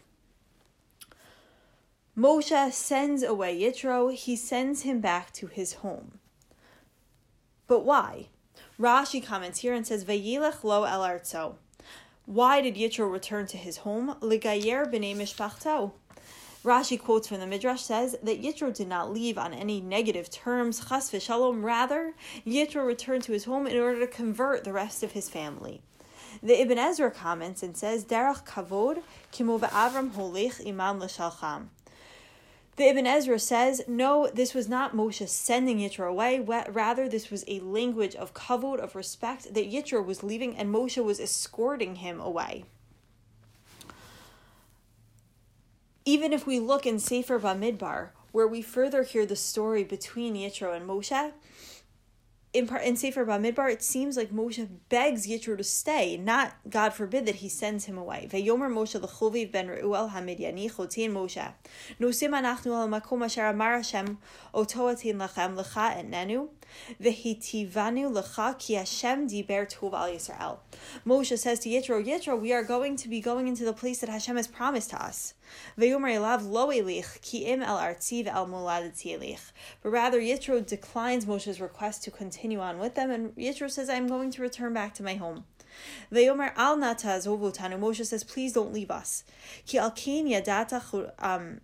Moshe 2.16 2.72
sends 2.72 3.22
away 3.22 3.60
Yitro, 3.60 4.14
he 4.14 4.34
sends 4.34 4.80
him 4.80 5.02
back 5.02 5.30
to 5.34 5.46
his 5.46 5.74
home. 5.74 6.20
But 7.66 7.84
why? 7.84 8.28
Rashi 8.80 9.22
comments 9.22 9.58
here 9.58 9.74
and 9.74 9.86
says, 9.86 10.06
Vayilech 10.06 10.64
lo 10.64 10.84
el 10.84 11.02
arzo. 11.02 11.56
Why 12.24 12.62
did 12.62 12.76
Yitro 12.76 13.12
return 13.12 13.46
to 13.48 13.58
his 13.58 13.78
home? 13.78 14.14
Ligayer 14.20 14.90
b'nei 14.90 15.14
mishpachto. 15.14 15.92
Rashi 16.62 17.00
quotes 17.00 17.26
from 17.26 17.40
the 17.40 17.46
Midrash 17.46 17.80
says 17.80 18.16
that 18.22 18.42
Yitro 18.42 18.74
did 18.74 18.86
not 18.86 19.10
leave 19.10 19.38
on 19.38 19.54
any 19.54 19.80
negative 19.80 20.28
terms, 20.30 20.88
chas 20.88 21.10
v'shalom. 21.10 21.64
Rather, 21.64 22.12
Yitro 22.46 22.86
returned 22.86 23.22
to 23.22 23.32
his 23.32 23.44
home 23.44 23.66
in 23.66 23.78
order 23.78 24.00
to 24.00 24.06
convert 24.06 24.64
the 24.64 24.72
rest 24.72 25.02
of 25.02 25.12
his 25.12 25.30
family. 25.30 25.80
The 26.42 26.60
Ibn 26.60 26.78
Ezra 26.78 27.10
comments 27.10 27.62
and 27.62 27.74
says, 27.74 28.04
Derech 28.04 28.46
kavod 28.46 29.02
kimo 29.32 29.58
Avram 29.58 30.10
holech 30.10 30.66
imam 30.66 31.00
l'shalcham. 31.00 31.68
The 32.76 32.88
Ibn 32.88 33.06
Ezra 33.06 33.38
says, 33.38 33.82
no, 33.88 34.28
this 34.32 34.52
was 34.52 34.68
not 34.68 34.94
Moshe 34.94 35.26
sending 35.28 35.78
Yitro 35.78 36.10
away. 36.10 36.40
Rather, 36.40 37.08
this 37.08 37.30
was 37.30 37.42
a 37.48 37.60
language 37.60 38.14
of 38.14 38.34
kavod, 38.34 38.80
of 38.80 38.94
respect, 38.94 39.54
that 39.54 39.72
Yitro 39.72 40.04
was 40.04 40.22
leaving 40.22 40.56
and 40.58 40.72
Moshe 40.74 41.02
was 41.02 41.20
escorting 41.20 41.96
him 41.96 42.20
away. 42.20 42.64
Even 46.04 46.32
if 46.32 46.46
we 46.46 46.58
look 46.58 46.86
in 46.86 46.98
Sefer 46.98 47.38
Bamidbar, 47.38 48.10
where 48.32 48.48
we 48.48 48.62
further 48.62 49.02
hear 49.02 49.26
the 49.26 49.36
story 49.36 49.84
between 49.84 50.34
Yitro 50.34 50.74
and 50.74 50.88
Moshe, 50.88 51.32
in 52.52 52.68
in 52.82 52.96
Sefer 52.96 53.24
Bamidbar, 53.24 53.70
it 53.70 53.82
seems 53.82 54.16
like 54.16 54.30
Moshe 54.30 54.66
begs 54.88 55.26
Yitro 55.26 55.56
to 55.56 55.62
stay, 55.62 56.16
not 56.16 56.54
God 56.68 56.92
forbid 56.94 57.26
that 57.26 57.36
he 57.36 57.48
sends 57.48 57.84
him 57.84 57.96
away. 57.96 58.28
Veyomer 58.30 58.68
Moshe 58.68 59.00
lechoviv 59.00 59.52
ben 59.52 59.68
Reuel 59.68 60.10
hamidyani 60.10 60.72
chotin 60.72 61.12
Moshe. 61.12 61.52
Nosim 62.00 62.30
anachnu 62.30 62.72
al 62.72 62.88
makom 62.88 63.24
asher 63.24 63.46
amar 63.46 63.76
Hashem 63.76 64.18
otoatin 64.52 65.14
lachem 65.16 65.54
lecha 65.56 66.02
etnenu 66.02 66.48
vehitivanu 67.00 68.12
lecha 68.12 68.58
ki 68.58 68.74
Hashem 68.74 69.28
diber 69.28 69.70
tov 69.70 69.92
al 69.92 70.08
Yisrael. 70.08 70.58
Moshe 71.06 71.38
says 71.38 71.60
to 71.60 71.68
Yitro, 71.68 72.04
Yitro, 72.04 72.40
we 72.40 72.52
are 72.52 72.64
going 72.64 72.96
to 72.96 73.08
be 73.08 73.20
going 73.20 73.46
into 73.46 73.64
the 73.64 73.72
place 73.72 74.00
that 74.00 74.10
Hashem 74.10 74.36
has 74.36 74.48
promised 74.48 74.90
to 74.90 75.00
us. 75.00 75.34
But 79.82 79.90
rather, 79.90 80.20
Yitro 80.20 80.66
declines 80.66 81.24
Moshe's 81.26 81.60
request 81.60 82.04
to 82.04 82.10
continue 82.10 82.60
on 82.60 82.78
with 82.78 82.94
them, 82.94 83.10
and 83.10 83.34
Yitro 83.36 83.70
says, 83.70 83.88
I'm 83.88 84.06
going 84.06 84.30
to 84.32 84.42
return 84.42 84.72
back 84.74 84.94
to 84.94 85.02
my 85.02 85.14
home. 85.14 85.44
Veyomer 86.12 86.52
al 86.56 86.76
nata 86.76 87.06
zovotanu. 87.06 87.78
Moshe 87.78 88.04
says, 88.04 88.24
please 88.24 88.52
don't 88.52 88.72
leave 88.72 88.90
us. 88.90 89.24
Ki 89.66 89.78
al 89.78 89.94
um, 91.18 91.60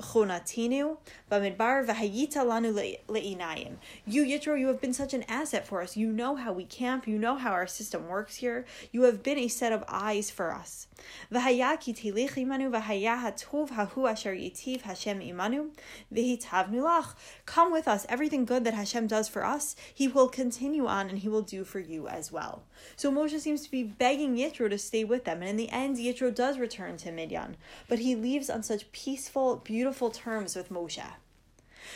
chonatinu 0.00 0.96
bamidbar 1.30 1.86
v'hayita 1.86 2.44
lanu 2.44 2.72
le'inayim. 3.08 3.76
You 4.06 4.24
Yitro, 4.24 4.58
you 4.58 4.68
have 4.68 4.80
been 4.80 4.92
such 4.92 5.14
an 5.14 5.24
asset 5.28 5.66
for 5.66 5.82
us. 5.82 5.96
You 5.96 6.10
know 6.10 6.36
how 6.36 6.52
we 6.52 6.64
camp. 6.64 7.06
You 7.06 7.18
know 7.18 7.36
how 7.36 7.52
our 7.52 7.66
system 7.66 8.08
works 8.08 8.36
here. 8.36 8.64
You 8.92 9.02
have 9.02 9.22
been 9.22 9.38
a 9.38 9.48
set 9.48 9.72
of 9.72 9.84
eyes 9.88 10.30
for 10.30 10.52
us. 10.52 10.86
V'haya 11.32 11.78
ki 11.80 11.92
telech 11.94 12.34
imanu 12.34 12.70
v'haya 12.70 13.20
hatov 13.22 13.70
hahu 13.70 14.10
asher 14.10 14.34
yitiv 14.34 14.82
Hashem 14.82 15.20
imanu 15.20 15.70
v'hitavnu 16.12 16.82
lach. 16.82 17.14
Come 17.46 17.72
with 17.72 17.88
us. 17.88 18.06
Everything 18.08 18.44
good 18.44 18.64
that 18.64 18.74
Hashem 18.74 19.06
does 19.06 19.28
for 19.28 19.44
us, 19.44 19.76
He 19.94 20.08
will 20.08 20.28
continue 20.28 20.86
on 20.86 21.08
and 21.08 21.18
He 21.18 21.28
will 21.28 21.42
do 21.42 21.64
for 21.64 21.80
you 21.80 22.08
as 22.08 22.32
well. 22.32 22.64
So 22.96 23.10
Moshe 23.10 23.38
seems 23.40 23.62
to 23.62 23.70
be 23.70 23.82
begging 23.82 24.36
Yitro 24.36 24.68
to 24.68 24.78
stay 24.78 25.04
with 25.04 25.24
them, 25.24 25.40
and 25.40 25.48
in 25.48 25.56
the 25.56 25.70
end, 25.70 25.96
Yitro 25.96 26.34
does 26.34 26.58
return 26.58 26.96
to 26.98 27.12
Midian, 27.12 27.56
but 27.88 28.00
he 28.00 28.14
leaves 28.14 28.50
on 28.50 28.62
such 28.62 28.90
peaceful, 28.92 29.56
beautiful 29.56 29.83
terms 29.92 30.56
with 30.56 30.70
Moshe. 30.70 31.04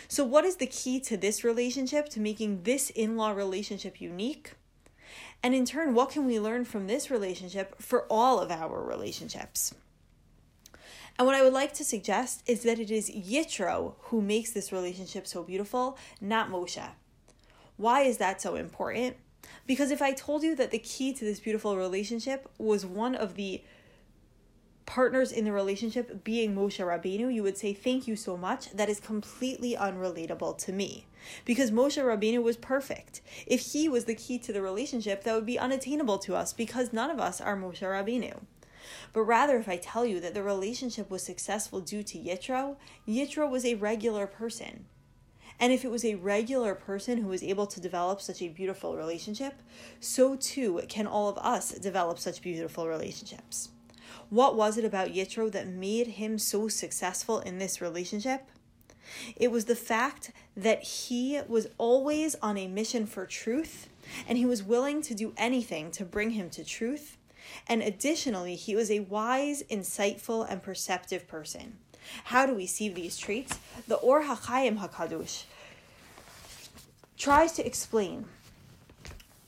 So, 0.07 0.25
what 0.25 0.45
is 0.45 0.57
the 0.57 0.67
key 0.67 1.01
to 1.01 1.17
this 1.17 1.45
relationship, 1.45 2.09
to 2.11 2.21
making 2.21 2.65
this 2.65 2.91
in 2.91 3.17
law 3.17 3.31
relationship 3.31 4.01
unique? 4.01 4.53
And 5.43 5.55
in 5.55 5.65
turn, 5.65 5.95
what 5.95 6.11
can 6.11 6.27
we 6.27 6.41
learn 6.41 6.65
from 6.65 6.87
this 6.87 7.11
relationship 7.11 7.81
for 7.81 8.05
all 8.11 8.41
of 8.41 8.51
our 8.51 8.83
relationships? 8.83 9.75
And 11.19 11.27
what 11.27 11.35
I 11.35 11.43
would 11.43 11.53
like 11.53 11.73
to 11.75 11.85
suggest 11.85 12.43
is 12.47 12.63
that 12.63 12.79
it 12.79 12.91
is 12.91 13.11
Yitro 13.11 13.95
who 14.03 14.21
makes 14.21 14.53
this 14.53 14.73
relationship 14.73 15.27
so 15.27 15.43
beautiful, 15.43 15.99
not 16.21 16.51
Moshe. 16.51 16.91
Why 17.77 18.03
is 18.03 18.19
that 18.19 18.41
so 18.41 18.55
important? 18.55 19.17
Because 19.67 19.91
if 19.91 20.03
I 20.03 20.13
told 20.13 20.43
you 20.43 20.55
that 20.57 20.71
the 20.71 20.79
key 20.79 21.13
to 21.15 21.25
this 21.25 21.41
beautiful 21.41 21.77
relationship 21.77 22.49
was 22.59 22.87
one 22.87 23.15
of 23.15 23.35
the 23.35 23.63
partners 24.89 25.33
in 25.33 25.45
the 25.45 25.53
relationship 25.53 26.25
being 26.25 26.57
Moshe 26.57 26.79
Rabbeinu, 26.85 27.33
you 27.33 27.43
would 27.43 27.59
say, 27.59 27.75
Thank 27.75 28.09
you 28.09 28.17
so 28.17 28.39
much. 28.39 28.71
That 28.71 28.89
is 28.89 28.99
completely 28.99 29.77
unrelatable 29.77 30.57
to 30.65 30.73
me. 30.73 31.07
Because 31.45 31.71
Moshe 31.71 32.03
Rabbeinu 32.03 32.43
was 32.43 32.57
perfect. 32.57 33.21
If 33.47 33.61
he 33.73 33.87
was 33.87 34.07
the 34.07 34.15
key 34.15 34.39
to 34.39 34.53
the 34.53 34.63
relationship, 34.63 35.25
that 35.25 35.35
would 35.35 35.45
be 35.45 35.59
unattainable 35.59 36.19
to 36.21 36.35
us 36.35 36.55
because 36.55 36.93
none 36.93 37.11
of 37.11 37.21
us 37.21 37.39
are 37.39 37.55
Moshe 37.55 37.83
Rabbeinu. 37.83 38.41
But 39.13 39.23
rather, 39.25 39.59
if 39.59 39.69
I 39.69 39.77
tell 39.77 40.07
you 40.07 40.21
that 40.21 40.33
the 40.33 40.43
relationship 40.43 41.11
was 41.11 41.23
successful 41.23 41.81
due 41.81 42.03
to 42.05 42.19
Yitro, 42.19 42.77
Yitro 43.07 43.49
was 43.51 43.67
a 43.67 43.75
regular 43.75 44.27
person. 44.27 44.87
And 45.61 45.71
if 45.71 45.85
it 45.85 45.91
was 45.91 46.05
a 46.05 46.15
regular 46.15 46.75
person 46.75 47.19
who 47.19 47.29
was 47.29 47.43
able 47.43 47.67
to 47.67 47.81
develop 47.81 48.23
such 48.23 48.41
a 48.41 48.49
beautiful 48.49 48.97
relationship, 48.97 49.61
so 50.01 50.35
too 50.35 50.81
can 50.89 51.07
all 51.07 51.29
of 51.29 51.37
us 51.37 51.73
develop 51.73 52.19
such 52.19 52.41
beautiful 52.41 52.89
relationships. 52.89 53.69
What 54.31 54.57
was 54.57 54.77
it 54.77 54.85
about 54.85 55.09
Yitro 55.09 55.51
that 55.53 55.67
made 55.67 56.07
him 56.07 56.39
so 56.39 56.69
successful 56.69 57.41
in 57.41 57.59
this 57.59 57.81
relationship? 57.81 58.43
It 59.37 59.51
was 59.51 59.65
the 59.65 59.75
fact 59.75 60.33
that 60.55 60.83
he 60.83 61.41
was 61.49 61.69
always 61.79 62.35
on 62.43 62.59
a 62.59 62.69
mission 62.69 63.07
for 63.07 63.25
truth 63.25 63.89
and 64.27 64.37
he 64.37 64.45
was 64.45 64.63
willing 64.63 65.01
to 65.03 65.15
do 65.15 65.33
anything 65.37 65.91
to 65.93 66.05
bring 66.05 66.31
him 66.31 66.51
to 66.51 66.65
truth. 66.65 67.17
And 67.67 67.83
additionally, 67.83 68.55
he 68.55 68.77
was 68.77 68.91
a 68.91 69.01
wise, 69.01 69.63
insightful, 69.71 70.47
and 70.49 70.63
perceptive 70.63 71.27
person. 71.27 71.79
How 72.25 72.45
do 72.45 72.55
we 72.55 72.67
see 72.67 72.91
these 72.91 73.17
traits? 73.17 73.59
The 73.87 73.97
Or 73.97 74.25
HaChaim 74.25 74.79
HaKadosh 74.79 75.45
tries 77.17 77.53
to 77.53 77.67
explain 77.67 78.27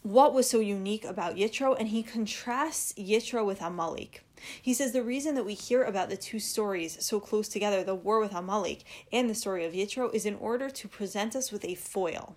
what 0.03 0.33
was 0.33 0.49
so 0.49 0.61
unique 0.61 1.05
about 1.05 1.37
Yitro, 1.37 1.77
and 1.79 1.89
he 1.89 2.03
contrasts 2.03 2.95
Yitro 2.95 3.45
with 3.45 3.61
Amalek. 3.61 4.23
He 4.61 4.75
says 4.75 4.93
the 4.93 5.03
reason 5.03 5.35
that 5.35 5.45
we 5.45 5.55
hear 5.55 5.83
about 5.83 6.09
the 6.09 6.17
two 6.17 6.39
stories 6.39 7.05
so 7.05 7.21
close 7.21 7.49
together, 7.49 7.83
the 7.83 7.95
war 7.95 8.21
with 8.21 8.35
Amalek 8.35 8.85
and 9.13 9.29
the 9.29 9.35
story 9.35 9.65
of 9.65 9.73
Yitro, 9.73 10.13
is 10.15 10.27
in 10.27 10.37
order 10.37 10.71
to 10.71 10.89
present 10.89 11.37
us 11.37 11.53
with 11.53 11.65
a 11.65 11.75
foil. 11.75 12.37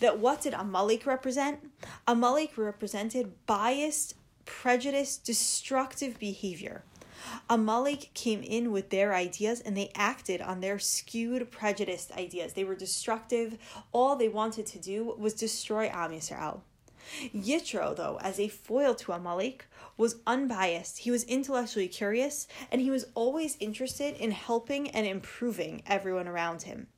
That 0.00 0.18
what 0.18 0.42
did 0.42 0.54
Amalek 0.54 1.06
represent? 1.06 1.60
Amalek 2.06 2.56
represented 2.56 3.32
biased, 3.46 4.14
prejudiced, 4.44 5.24
destructive 5.24 6.18
behavior. 6.18 6.84
Amalek 7.48 8.10
came 8.14 8.42
in 8.42 8.72
with 8.72 8.90
their 8.90 9.14
ideas 9.14 9.60
and 9.60 9.76
they 9.76 9.90
acted 9.94 10.40
on 10.40 10.60
their 10.60 10.78
skewed, 10.78 11.50
prejudiced 11.50 12.12
ideas. 12.12 12.52
They 12.52 12.64
were 12.64 12.74
destructive. 12.74 13.58
All 13.92 14.16
they 14.16 14.28
wanted 14.28 14.66
to 14.66 14.78
do 14.78 15.14
was 15.16 15.34
destroy 15.34 15.88
Am 15.92 16.10
Yisrael. 16.10 16.60
Yitro, 17.34 17.94
though, 17.94 18.18
as 18.20 18.38
a 18.38 18.48
foil 18.48 18.94
to 18.94 19.12
Amalek, 19.12 19.66
was 19.96 20.16
unbiased, 20.26 20.98
he 20.98 21.10
was 21.10 21.24
intellectually 21.24 21.88
curious, 21.88 22.46
and 22.70 22.80
he 22.80 22.90
was 22.90 23.06
always 23.14 23.56
interested 23.60 24.16
in 24.16 24.30
helping 24.30 24.90
and 24.90 25.06
improving 25.06 25.82
everyone 25.86 26.28
around 26.28 26.62
him. 26.62 26.88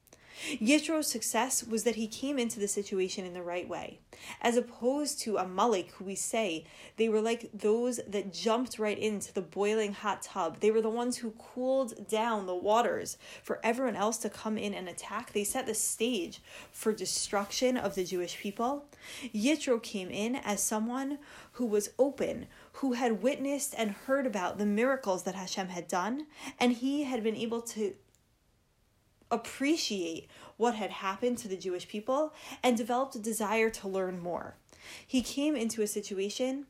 Yitro's 0.60 1.06
success 1.06 1.64
was 1.64 1.84
that 1.84 1.96
he 1.96 2.06
came 2.06 2.38
into 2.38 2.58
the 2.60 2.68
situation 2.68 3.24
in 3.24 3.34
the 3.34 3.42
right 3.42 3.68
way. 3.68 3.98
As 4.40 4.56
opposed 4.56 5.20
to 5.20 5.36
Amalek, 5.36 5.90
who 5.92 6.04
we 6.04 6.14
say 6.14 6.64
they 6.96 7.08
were 7.08 7.20
like 7.20 7.50
those 7.52 8.00
that 8.06 8.32
jumped 8.32 8.78
right 8.78 8.98
into 8.98 9.32
the 9.32 9.42
boiling 9.42 9.92
hot 9.92 10.22
tub. 10.22 10.60
They 10.60 10.70
were 10.70 10.82
the 10.82 10.90
ones 10.90 11.18
who 11.18 11.32
cooled 11.32 12.08
down 12.08 12.46
the 12.46 12.54
waters 12.54 13.16
for 13.42 13.60
everyone 13.62 13.96
else 13.96 14.18
to 14.18 14.30
come 14.30 14.58
in 14.58 14.74
and 14.74 14.88
attack. 14.88 15.32
They 15.32 15.44
set 15.44 15.66
the 15.66 15.74
stage 15.74 16.40
for 16.70 16.92
destruction 16.92 17.76
of 17.76 17.94
the 17.94 18.04
Jewish 18.04 18.38
people. 18.38 18.86
Yitro 19.34 19.82
came 19.82 20.10
in 20.10 20.36
as 20.36 20.62
someone 20.62 21.18
who 21.52 21.66
was 21.66 21.90
open, 21.98 22.46
who 22.74 22.92
had 22.92 23.22
witnessed 23.22 23.74
and 23.76 23.92
heard 23.92 24.26
about 24.26 24.58
the 24.58 24.66
miracles 24.66 25.22
that 25.24 25.34
Hashem 25.34 25.68
had 25.68 25.88
done, 25.88 26.26
and 26.58 26.72
he 26.72 27.04
had 27.04 27.22
been 27.22 27.36
able 27.36 27.62
to 27.62 27.94
appreciate 29.34 30.28
what 30.56 30.74
had 30.74 30.90
happened 30.90 31.38
to 31.38 31.48
the 31.48 31.56
Jewish 31.56 31.88
people 31.88 32.32
and 32.62 32.76
developed 32.76 33.16
a 33.16 33.18
desire 33.18 33.70
to 33.70 33.88
learn 33.88 34.20
more. 34.20 34.56
He 35.06 35.22
came 35.22 35.56
into 35.56 35.82
a 35.82 35.86
situation 35.86 36.66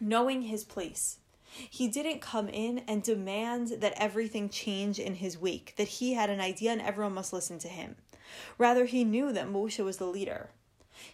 knowing 0.00 0.42
his 0.42 0.64
place. 0.64 1.18
He 1.52 1.88
didn't 1.88 2.20
come 2.20 2.48
in 2.48 2.82
and 2.86 3.02
demand 3.02 3.68
that 3.80 3.94
everything 3.96 4.48
change 4.48 4.98
in 4.98 5.16
his 5.16 5.38
wake, 5.38 5.74
that 5.76 5.88
he 5.88 6.14
had 6.14 6.30
an 6.30 6.40
idea 6.40 6.72
and 6.72 6.80
everyone 6.80 7.14
must 7.14 7.32
listen 7.32 7.58
to 7.60 7.68
him. 7.68 7.96
Rather, 8.56 8.84
he 8.84 9.04
knew 9.04 9.32
that 9.32 9.48
Moshe 9.48 9.84
was 9.84 9.96
the 9.96 10.06
leader. 10.06 10.50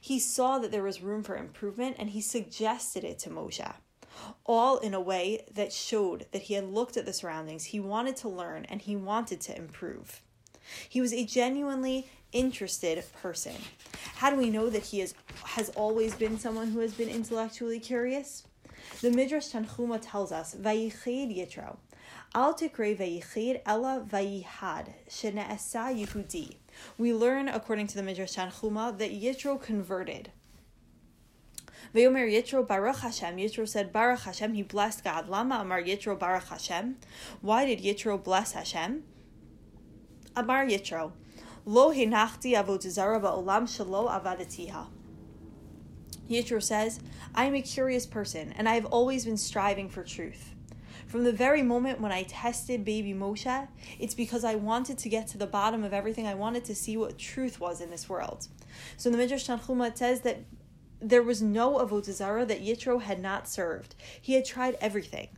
He 0.00 0.18
saw 0.18 0.58
that 0.58 0.72
there 0.72 0.82
was 0.82 1.00
room 1.00 1.22
for 1.22 1.36
improvement 1.36 1.96
and 1.98 2.10
he 2.10 2.20
suggested 2.20 3.04
it 3.04 3.18
to 3.20 3.30
Moshe 3.30 3.72
all 4.44 4.78
in 4.78 4.94
a 4.94 5.00
way 5.00 5.44
that 5.52 5.72
showed 5.72 6.26
that 6.32 6.42
he 6.42 6.54
had 6.54 6.72
looked 6.72 6.96
at 6.96 7.06
the 7.06 7.12
surroundings, 7.12 7.64
he 7.64 7.80
wanted 7.80 8.16
to 8.16 8.28
learn, 8.28 8.64
and 8.66 8.82
he 8.82 8.96
wanted 8.96 9.40
to 9.42 9.56
improve. 9.56 10.22
He 10.88 11.00
was 11.00 11.12
a 11.12 11.24
genuinely 11.24 12.08
interested 12.32 13.02
person. 13.20 13.54
How 14.16 14.30
do 14.30 14.36
we 14.36 14.50
know 14.50 14.68
that 14.70 14.82
he 14.82 15.00
is, 15.00 15.14
has 15.44 15.70
always 15.70 16.14
been 16.14 16.38
someone 16.38 16.68
who 16.68 16.80
has 16.80 16.94
been 16.94 17.08
intellectually 17.08 17.80
curious? 17.80 18.44
The 19.00 19.10
Midrash 19.10 19.48
Tanchuma 19.48 19.98
tells 20.00 20.32
us, 20.32 20.54
Vayichid 20.54 21.36
Yitro, 21.36 21.76
Al 22.34 22.54
tikre 22.54 22.96
vayichid 22.96 23.62
ella 23.64 24.04
vayihad, 24.08 24.88
shene'esa 25.08 25.94
Yehudi. 25.94 26.56
We 26.98 27.14
learn, 27.14 27.48
according 27.48 27.86
to 27.88 27.96
the 27.96 28.02
Midrash 28.02 28.36
Tanchuma, 28.36 28.96
that 28.98 29.10
Yitro 29.10 29.60
converted. 29.60 30.30
Vayomer 31.94 32.30
Yitro 32.30 32.66
Baruch 32.66 32.98
Hashem. 32.98 33.36
Yitro 33.36 33.66
said 33.66 33.92
Baruch 33.92 34.20
Hashem. 34.20 34.54
He 34.54 34.62
blessed 34.62 35.04
God. 35.04 35.28
Lama 35.28 35.56
Amar 35.56 35.80
Yitro 35.80 36.18
Baruch 36.18 36.48
Hashem. 36.48 36.96
Why 37.40 37.64
did 37.64 37.82
Yitro 37.82 38.22
bless 38.22 38.52
Hashem? 38.52 39.04
Amar 40.36 40.66
Yitro, 40.66 41.12
Lo 41.64 41.90
avodazara 41.92 43.20
ba'olam 43.20 43.64
shalo 43.64 44.10
avadatiha. 44.10 44.86
Yitro 46.28 46.62
says, 46.62 47.00
I 47.34 47.46
am 47.46 47.54
a 47.54 47.62
curious 47.62 48.04
person, 48.04 48.52
and 48.58 48.68
I 48.68 48.74
have 48.74 48.84
always 48.84 49.24
been 49.24 49.38
striving 49.38 49.88
for 49.88 50.04
truth. 50.04 50.54
From 51.06 51.24
the 51.24 51.32
very 51.32 51.62
moment 51.62 52.00
when 52.00 52.12
I 52.12 52.24
tested 52.24 52.84
baby 52.84 53.14
Moshe, 53.14 53.68
it's 53.98 54.14
because 54.14 54.44
I 54.44 54.56
wanted 54.56 54.98
to 54.98 55.08
get 55.08 55.26
to 55.28 55.38
the 55.38 55.46
bottom 55.46 55.84
of 55.84 55.94
everything. 55.94 56.26
I 56.26 56.34
wanted 56.34 56.64
to 56.66 56.74
see 56.74 56.98
what 56.98 57.16
truth 57.16 57.58
was 57.58 57.80
in 57.80 57.90
this 57.90 58.08
world. 58.08 58.48
So 58.98 59.08
the 59.08 59.16
Midrash 59.16 59.48
Tanchuma, 59.48 59.88
it 59.88 59.98
says 59.98 60.20
that 60.22 60.40
there 61.00 61.22
was 61.22 61.40
no 61.40 61.78
avodah 61.78 62.12
zarah 62.12 62.44
that 62.44 62.62
Yitro 62.62 63.00
had 63.00 63.22
not 63.22 63.48
served. 63.48 63.94
He 64.20 64.34
had 64.34 64.44
tried 64.44 64.76
everything. 64.80 65.28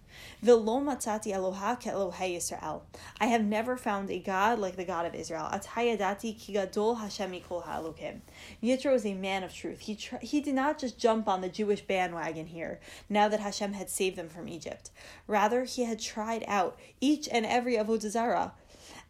V'lo 0.45 0.83
matzati 0.83 1.33
Eloha 1.33 1.81
ke'Elohei 1.81 2.37
Yisrael. 2.37 2.83
I 3.21 3.27
have 3.27 3.45
never 3.45 3.77
found 3.77 4.11
a 4.11 4.19
God 4.19 4.59
like 4.59 4.77
the 4.77 4.85
God 4.85 5.07
of 5.07 5.15
Israel. 5.15 5.49
Atayadati 5.53 6.39
ki 6.39 6.53
gadol 6.53 6.97
Hashem 6.97 7.33
mikol 7.33 7.65
ha'elokim. 7.65 8.21
Yitro 8.63 8.95
is 8.95 9.05
a 9.05 9.15
man 9.15 9.43
of 9.43 9.55
truth. 9.55 9.81
He 9.81 9.97
tr- 9.97 10.17
he 10.21 10.41
did 10.41 10.55
not 10.55 10.79
just 10.79 10.99
jump 10.99 11.29
on 11.29 11.41
the 11.41 11.49
Jewish 11.49 11.83
bandwagon 11.83 12.47
here, 12.47 12.81
now 13.09 13.29
that 13.29 13.41
Hashem 13.41 13.73
had 13.73 13.91
saved 13.91 14.17
them 14.17 14.29
from 14.29 14.49
Egypt. 14.49 14.91
Rather, 15.27 15.65
he 15.65 15.85
had 15.85 16.01
tried 16.01 16.45
out 16.47 16.79
each 17.01 17.29
and 17.31 17.45
every 17.45 17.75
avodah 17.77 18.11
zarah, 18.11 18.53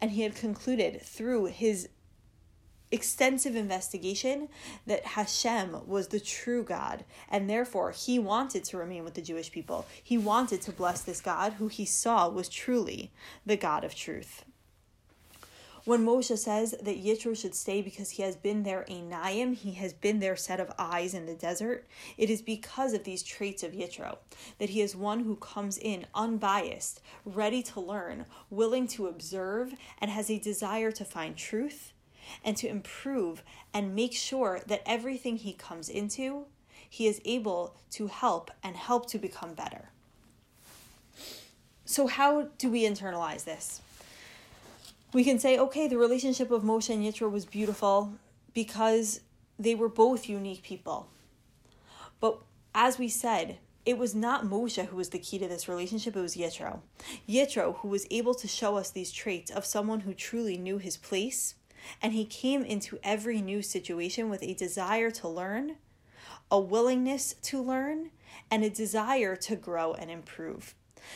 and 0.01 0.11
he 0.11 0.21
had 0.23 0.35
concluded 0.35 1.01
through 1.01 1.45
his 1.45 1.89
extensive 2.91 3.55
investigation 3.55 4.49
that 4.87 5.05
Hashem 5.05 5.87
was 5.87 6.07
the 6.07 6.19
true 6.19 6.63
God, 6.63 7.05
and 7.29 7.49
therefore 7.49 7.91
he 7.91 8.17
wanted 8.17 8.63
to 8.65 8.77
remain 8.77 9.03
with 9.03 9.13
the 9.13 9.21
Jewish 9.21 9.51
people. 9.51 9.85
He 10.03 10.17
wanted 10.17 10.61
to 10.63 10.71
bless 10.71 11.01
this 11.01 11.21
God 11.21 11.53
who 11.53 11.67
he 11.67 11.85
saw 11.85 12.29
was 12.29 12.49
truly 12.49 13.11
the 13.45 13.57
God 13.57 13.83
of 13.83 13.95
truth. 13.95 14.43
When 15.85 16.05
Moshe 16.05 16.37
says 16.37 16.75
that 16.83 17.03
Yitro 17.03 17.35
should 17.35 17.55
stay 17.55 17.81
because 17.81 18.11
he 18.11 18.23
has 18.23 18.35
been 18.35 18.63
their 18.63 18.85
Einayim, 18.89 19.55
he 19.55 19.71
has 19.73 19.93
been 19.93 20.19
their 20.19 20.35
set 20.35 20.59
of 20.59 20.71
eyes 20.77 21.13
in 21.13 21.25
the 21.25 21.33
desert, 21.33 21.87
it 22.17 22.29
is 22.29 22.41
because 22.41 22.93
of 22.93 23.05
these 23.05 23.23
traits 23.23 23.63
of 23.63 23.71
Yitro, 23.71 24.17
that 24.57 24.69
he 24.69 24.81
is 24.81 24.95
one 24.95 25.21
who 25.21 25.35
comes 25.37 25.77
in 25.77 26.05
unbiased, 26.13 27.01
ready 27.23 27.63
to 27.63 27.79
learn, 27.79 28.25
willing 28.49 28.87
to 28.87 29.07
observe, 29.07 29.73
and 29.99 30.11
has 30.11 30.29
a 30.29 30.37
desire 30.37 30.91
to 30.91 31.05
find 31.05 31.37
truth 31.37 31.93
and 32.43 32.55
to 32.57 32.67
improve 32.67 33.43
and 33.73 33.95
make 33.95 34.13
sure 34.13 34.61
that 34.67 34.81
everything 34.85 35.37
he 35.37 35.53
comes 35.53 35.89
into, 35.89 36.45
he 36.89 37.07
is 37.07 37.21
able 37.25 37.75
to 37.91 38.07
help 38.07 38.51
and 38.63 38.75
help 38.75 39.07
to 39.09 39.17
become 39.17 39.53
better. 39.53 39.89
So, 41.85 42.07
how 42.07 42.49
do 42.57 42.69
we 42.69 42.83
internalize 42.83 43.45
this? 43.45 43.81
We 45.11 45.23
can 45.23 45.39
say, 45.39 45.57
okay, 45.57 45.87
the 45.87 45.97
relationship 45.97 46.51
of 46.51 46.61
Moshe 46.61 46.93
and 46.93 47.03
Yitro 47.03 47.31
was 47.31 47.45
beautiful 47.45 48.13
because 48.53 49.21
they 49.57 49.73
were 49.73 49.89
both 49.89 50.29
unique 50.29 50.61
people. 50.61 51.07
But 52.19 52.39
as 52.75 52.99
we 52.99 53.09
said, 53.09 53.57
it 53.85 53.97
was 53.97 54.13
not 54.13 54.45
Moshe 54.45 54.85
who 54.85 54.95
was 54.95 55.09
the 55.09 55.19
key 55.19 55.39
to 55.39 55.47
this 55.47 55.67
relationship, 55.67 56.15
it 56.15 56.21
was 56.21 56.35
Yitro. 56.35 56.81
Yitro, 57.27 57.77
who 57.77 57.87
was 57.87 58.05
able 58.11 58.35
to 58.35 58.47
show 58.47 58.77
us 58.77 58.91
these 58.91 59.11
traits 59.11 59.49
of 59.49 59.65
someone 59.65 60.01
who 60.01 60.13
truly 60.13 60.57
knew 60.57 60.77
his 60.77 60.95
place 60.95 61.55
and 62.01 62.13
he 62.13 62.25
came 62.25 62.63
into 62.63 62.99
every 63.03 63.41
new 63.41 63.61
situation 63.61 64.29
with 64.29 64.43
a 64.43 64.53
desire 64.53 65.11
to 65.11 65.27
learn, 65.27 65.75
a 66.51 66.59
willingness 66.59 67.35
to 67.43 67.61
learn, 67.61 68.11
and 68.51 68.63
a 68.63 68.69
desire 68.69 69.35
to 69.35 69.55
grow 69.55 69.93
and 69.93 70.09
improve. 70.09 70.75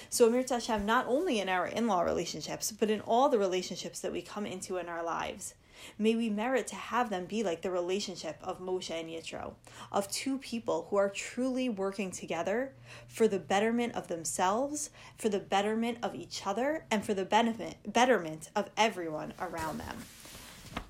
So 0.09 0.27
Amir 0.27 0.45
Hashem, 0.49 0.85
not 0.85 1.07
only 1.07 1.39
in 1.39 1.49
our 1.49 1.67
in-law 1.67 2.01
relationships, 2.01 2.71
but 2.71 2.89
in 2.89 3.01
all 3.01 3.29
the 3.29 3.39
relationships 3.39 3.99
that 3.99 4.11
we 4.11 4.21
come 4.21 4.45
into 4.45 4.77
in 4.77 4.89
our 4.89 5.03
lives, 5.03 5.53
may 5.97 6.15
we 6.15 6.29
merit 6.29 6.67
to 6.67 6.75
have 6.75 7.09
them 7.09 7.25
be 7.25 7.43
like 7.43 7.61
the 7.61 7.71
relationship 7.71 8.37
of 8.41 8.59
Moshe 8.59 8.91
and 8.91 9.09
Yitro, 9.09 9.53
of 9.91 10.09
two 10.09 10.37
people 10.37 10.87
who 10.89 10.95
are 10.95 11.09
truly 11.09 11.69
working 11.69 12.11
together 12.11 12.73
for 13.07 13.27
the 13.27 13.39
betterment 13.39 13.93
of 13.95 14.07
themselves, 14.07 14.89
for 15.17 15.29
the 15.29 15.39
betterment 15.39 15.97
of 16.01 16.15
each 16.15 16.45
other, 16.45 16.85
and 16.89 17.03
for 17.03 17.13
the 17.13 17.25
benefit 17.25 17.75
betterment 17.85 18.49
of 18.55 18.69
everyone 18.77 19.33
around 19.39 19.79
them. 19.79 19.97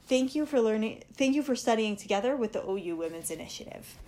Thank 0.08 0.36
you 0.36 0.46
for 0.46 0.60
learning 0.60 1.04
thank 1.16 1.36
you 1.36 1.44
for 1.44 1.56
studying 1.56 1.96
together 1.96 2.36
with 2.36 2.54
the 2.54 2.64
OU 2.64 2.98
Women's 2.98 3.32
Initiative. 3.32 3.96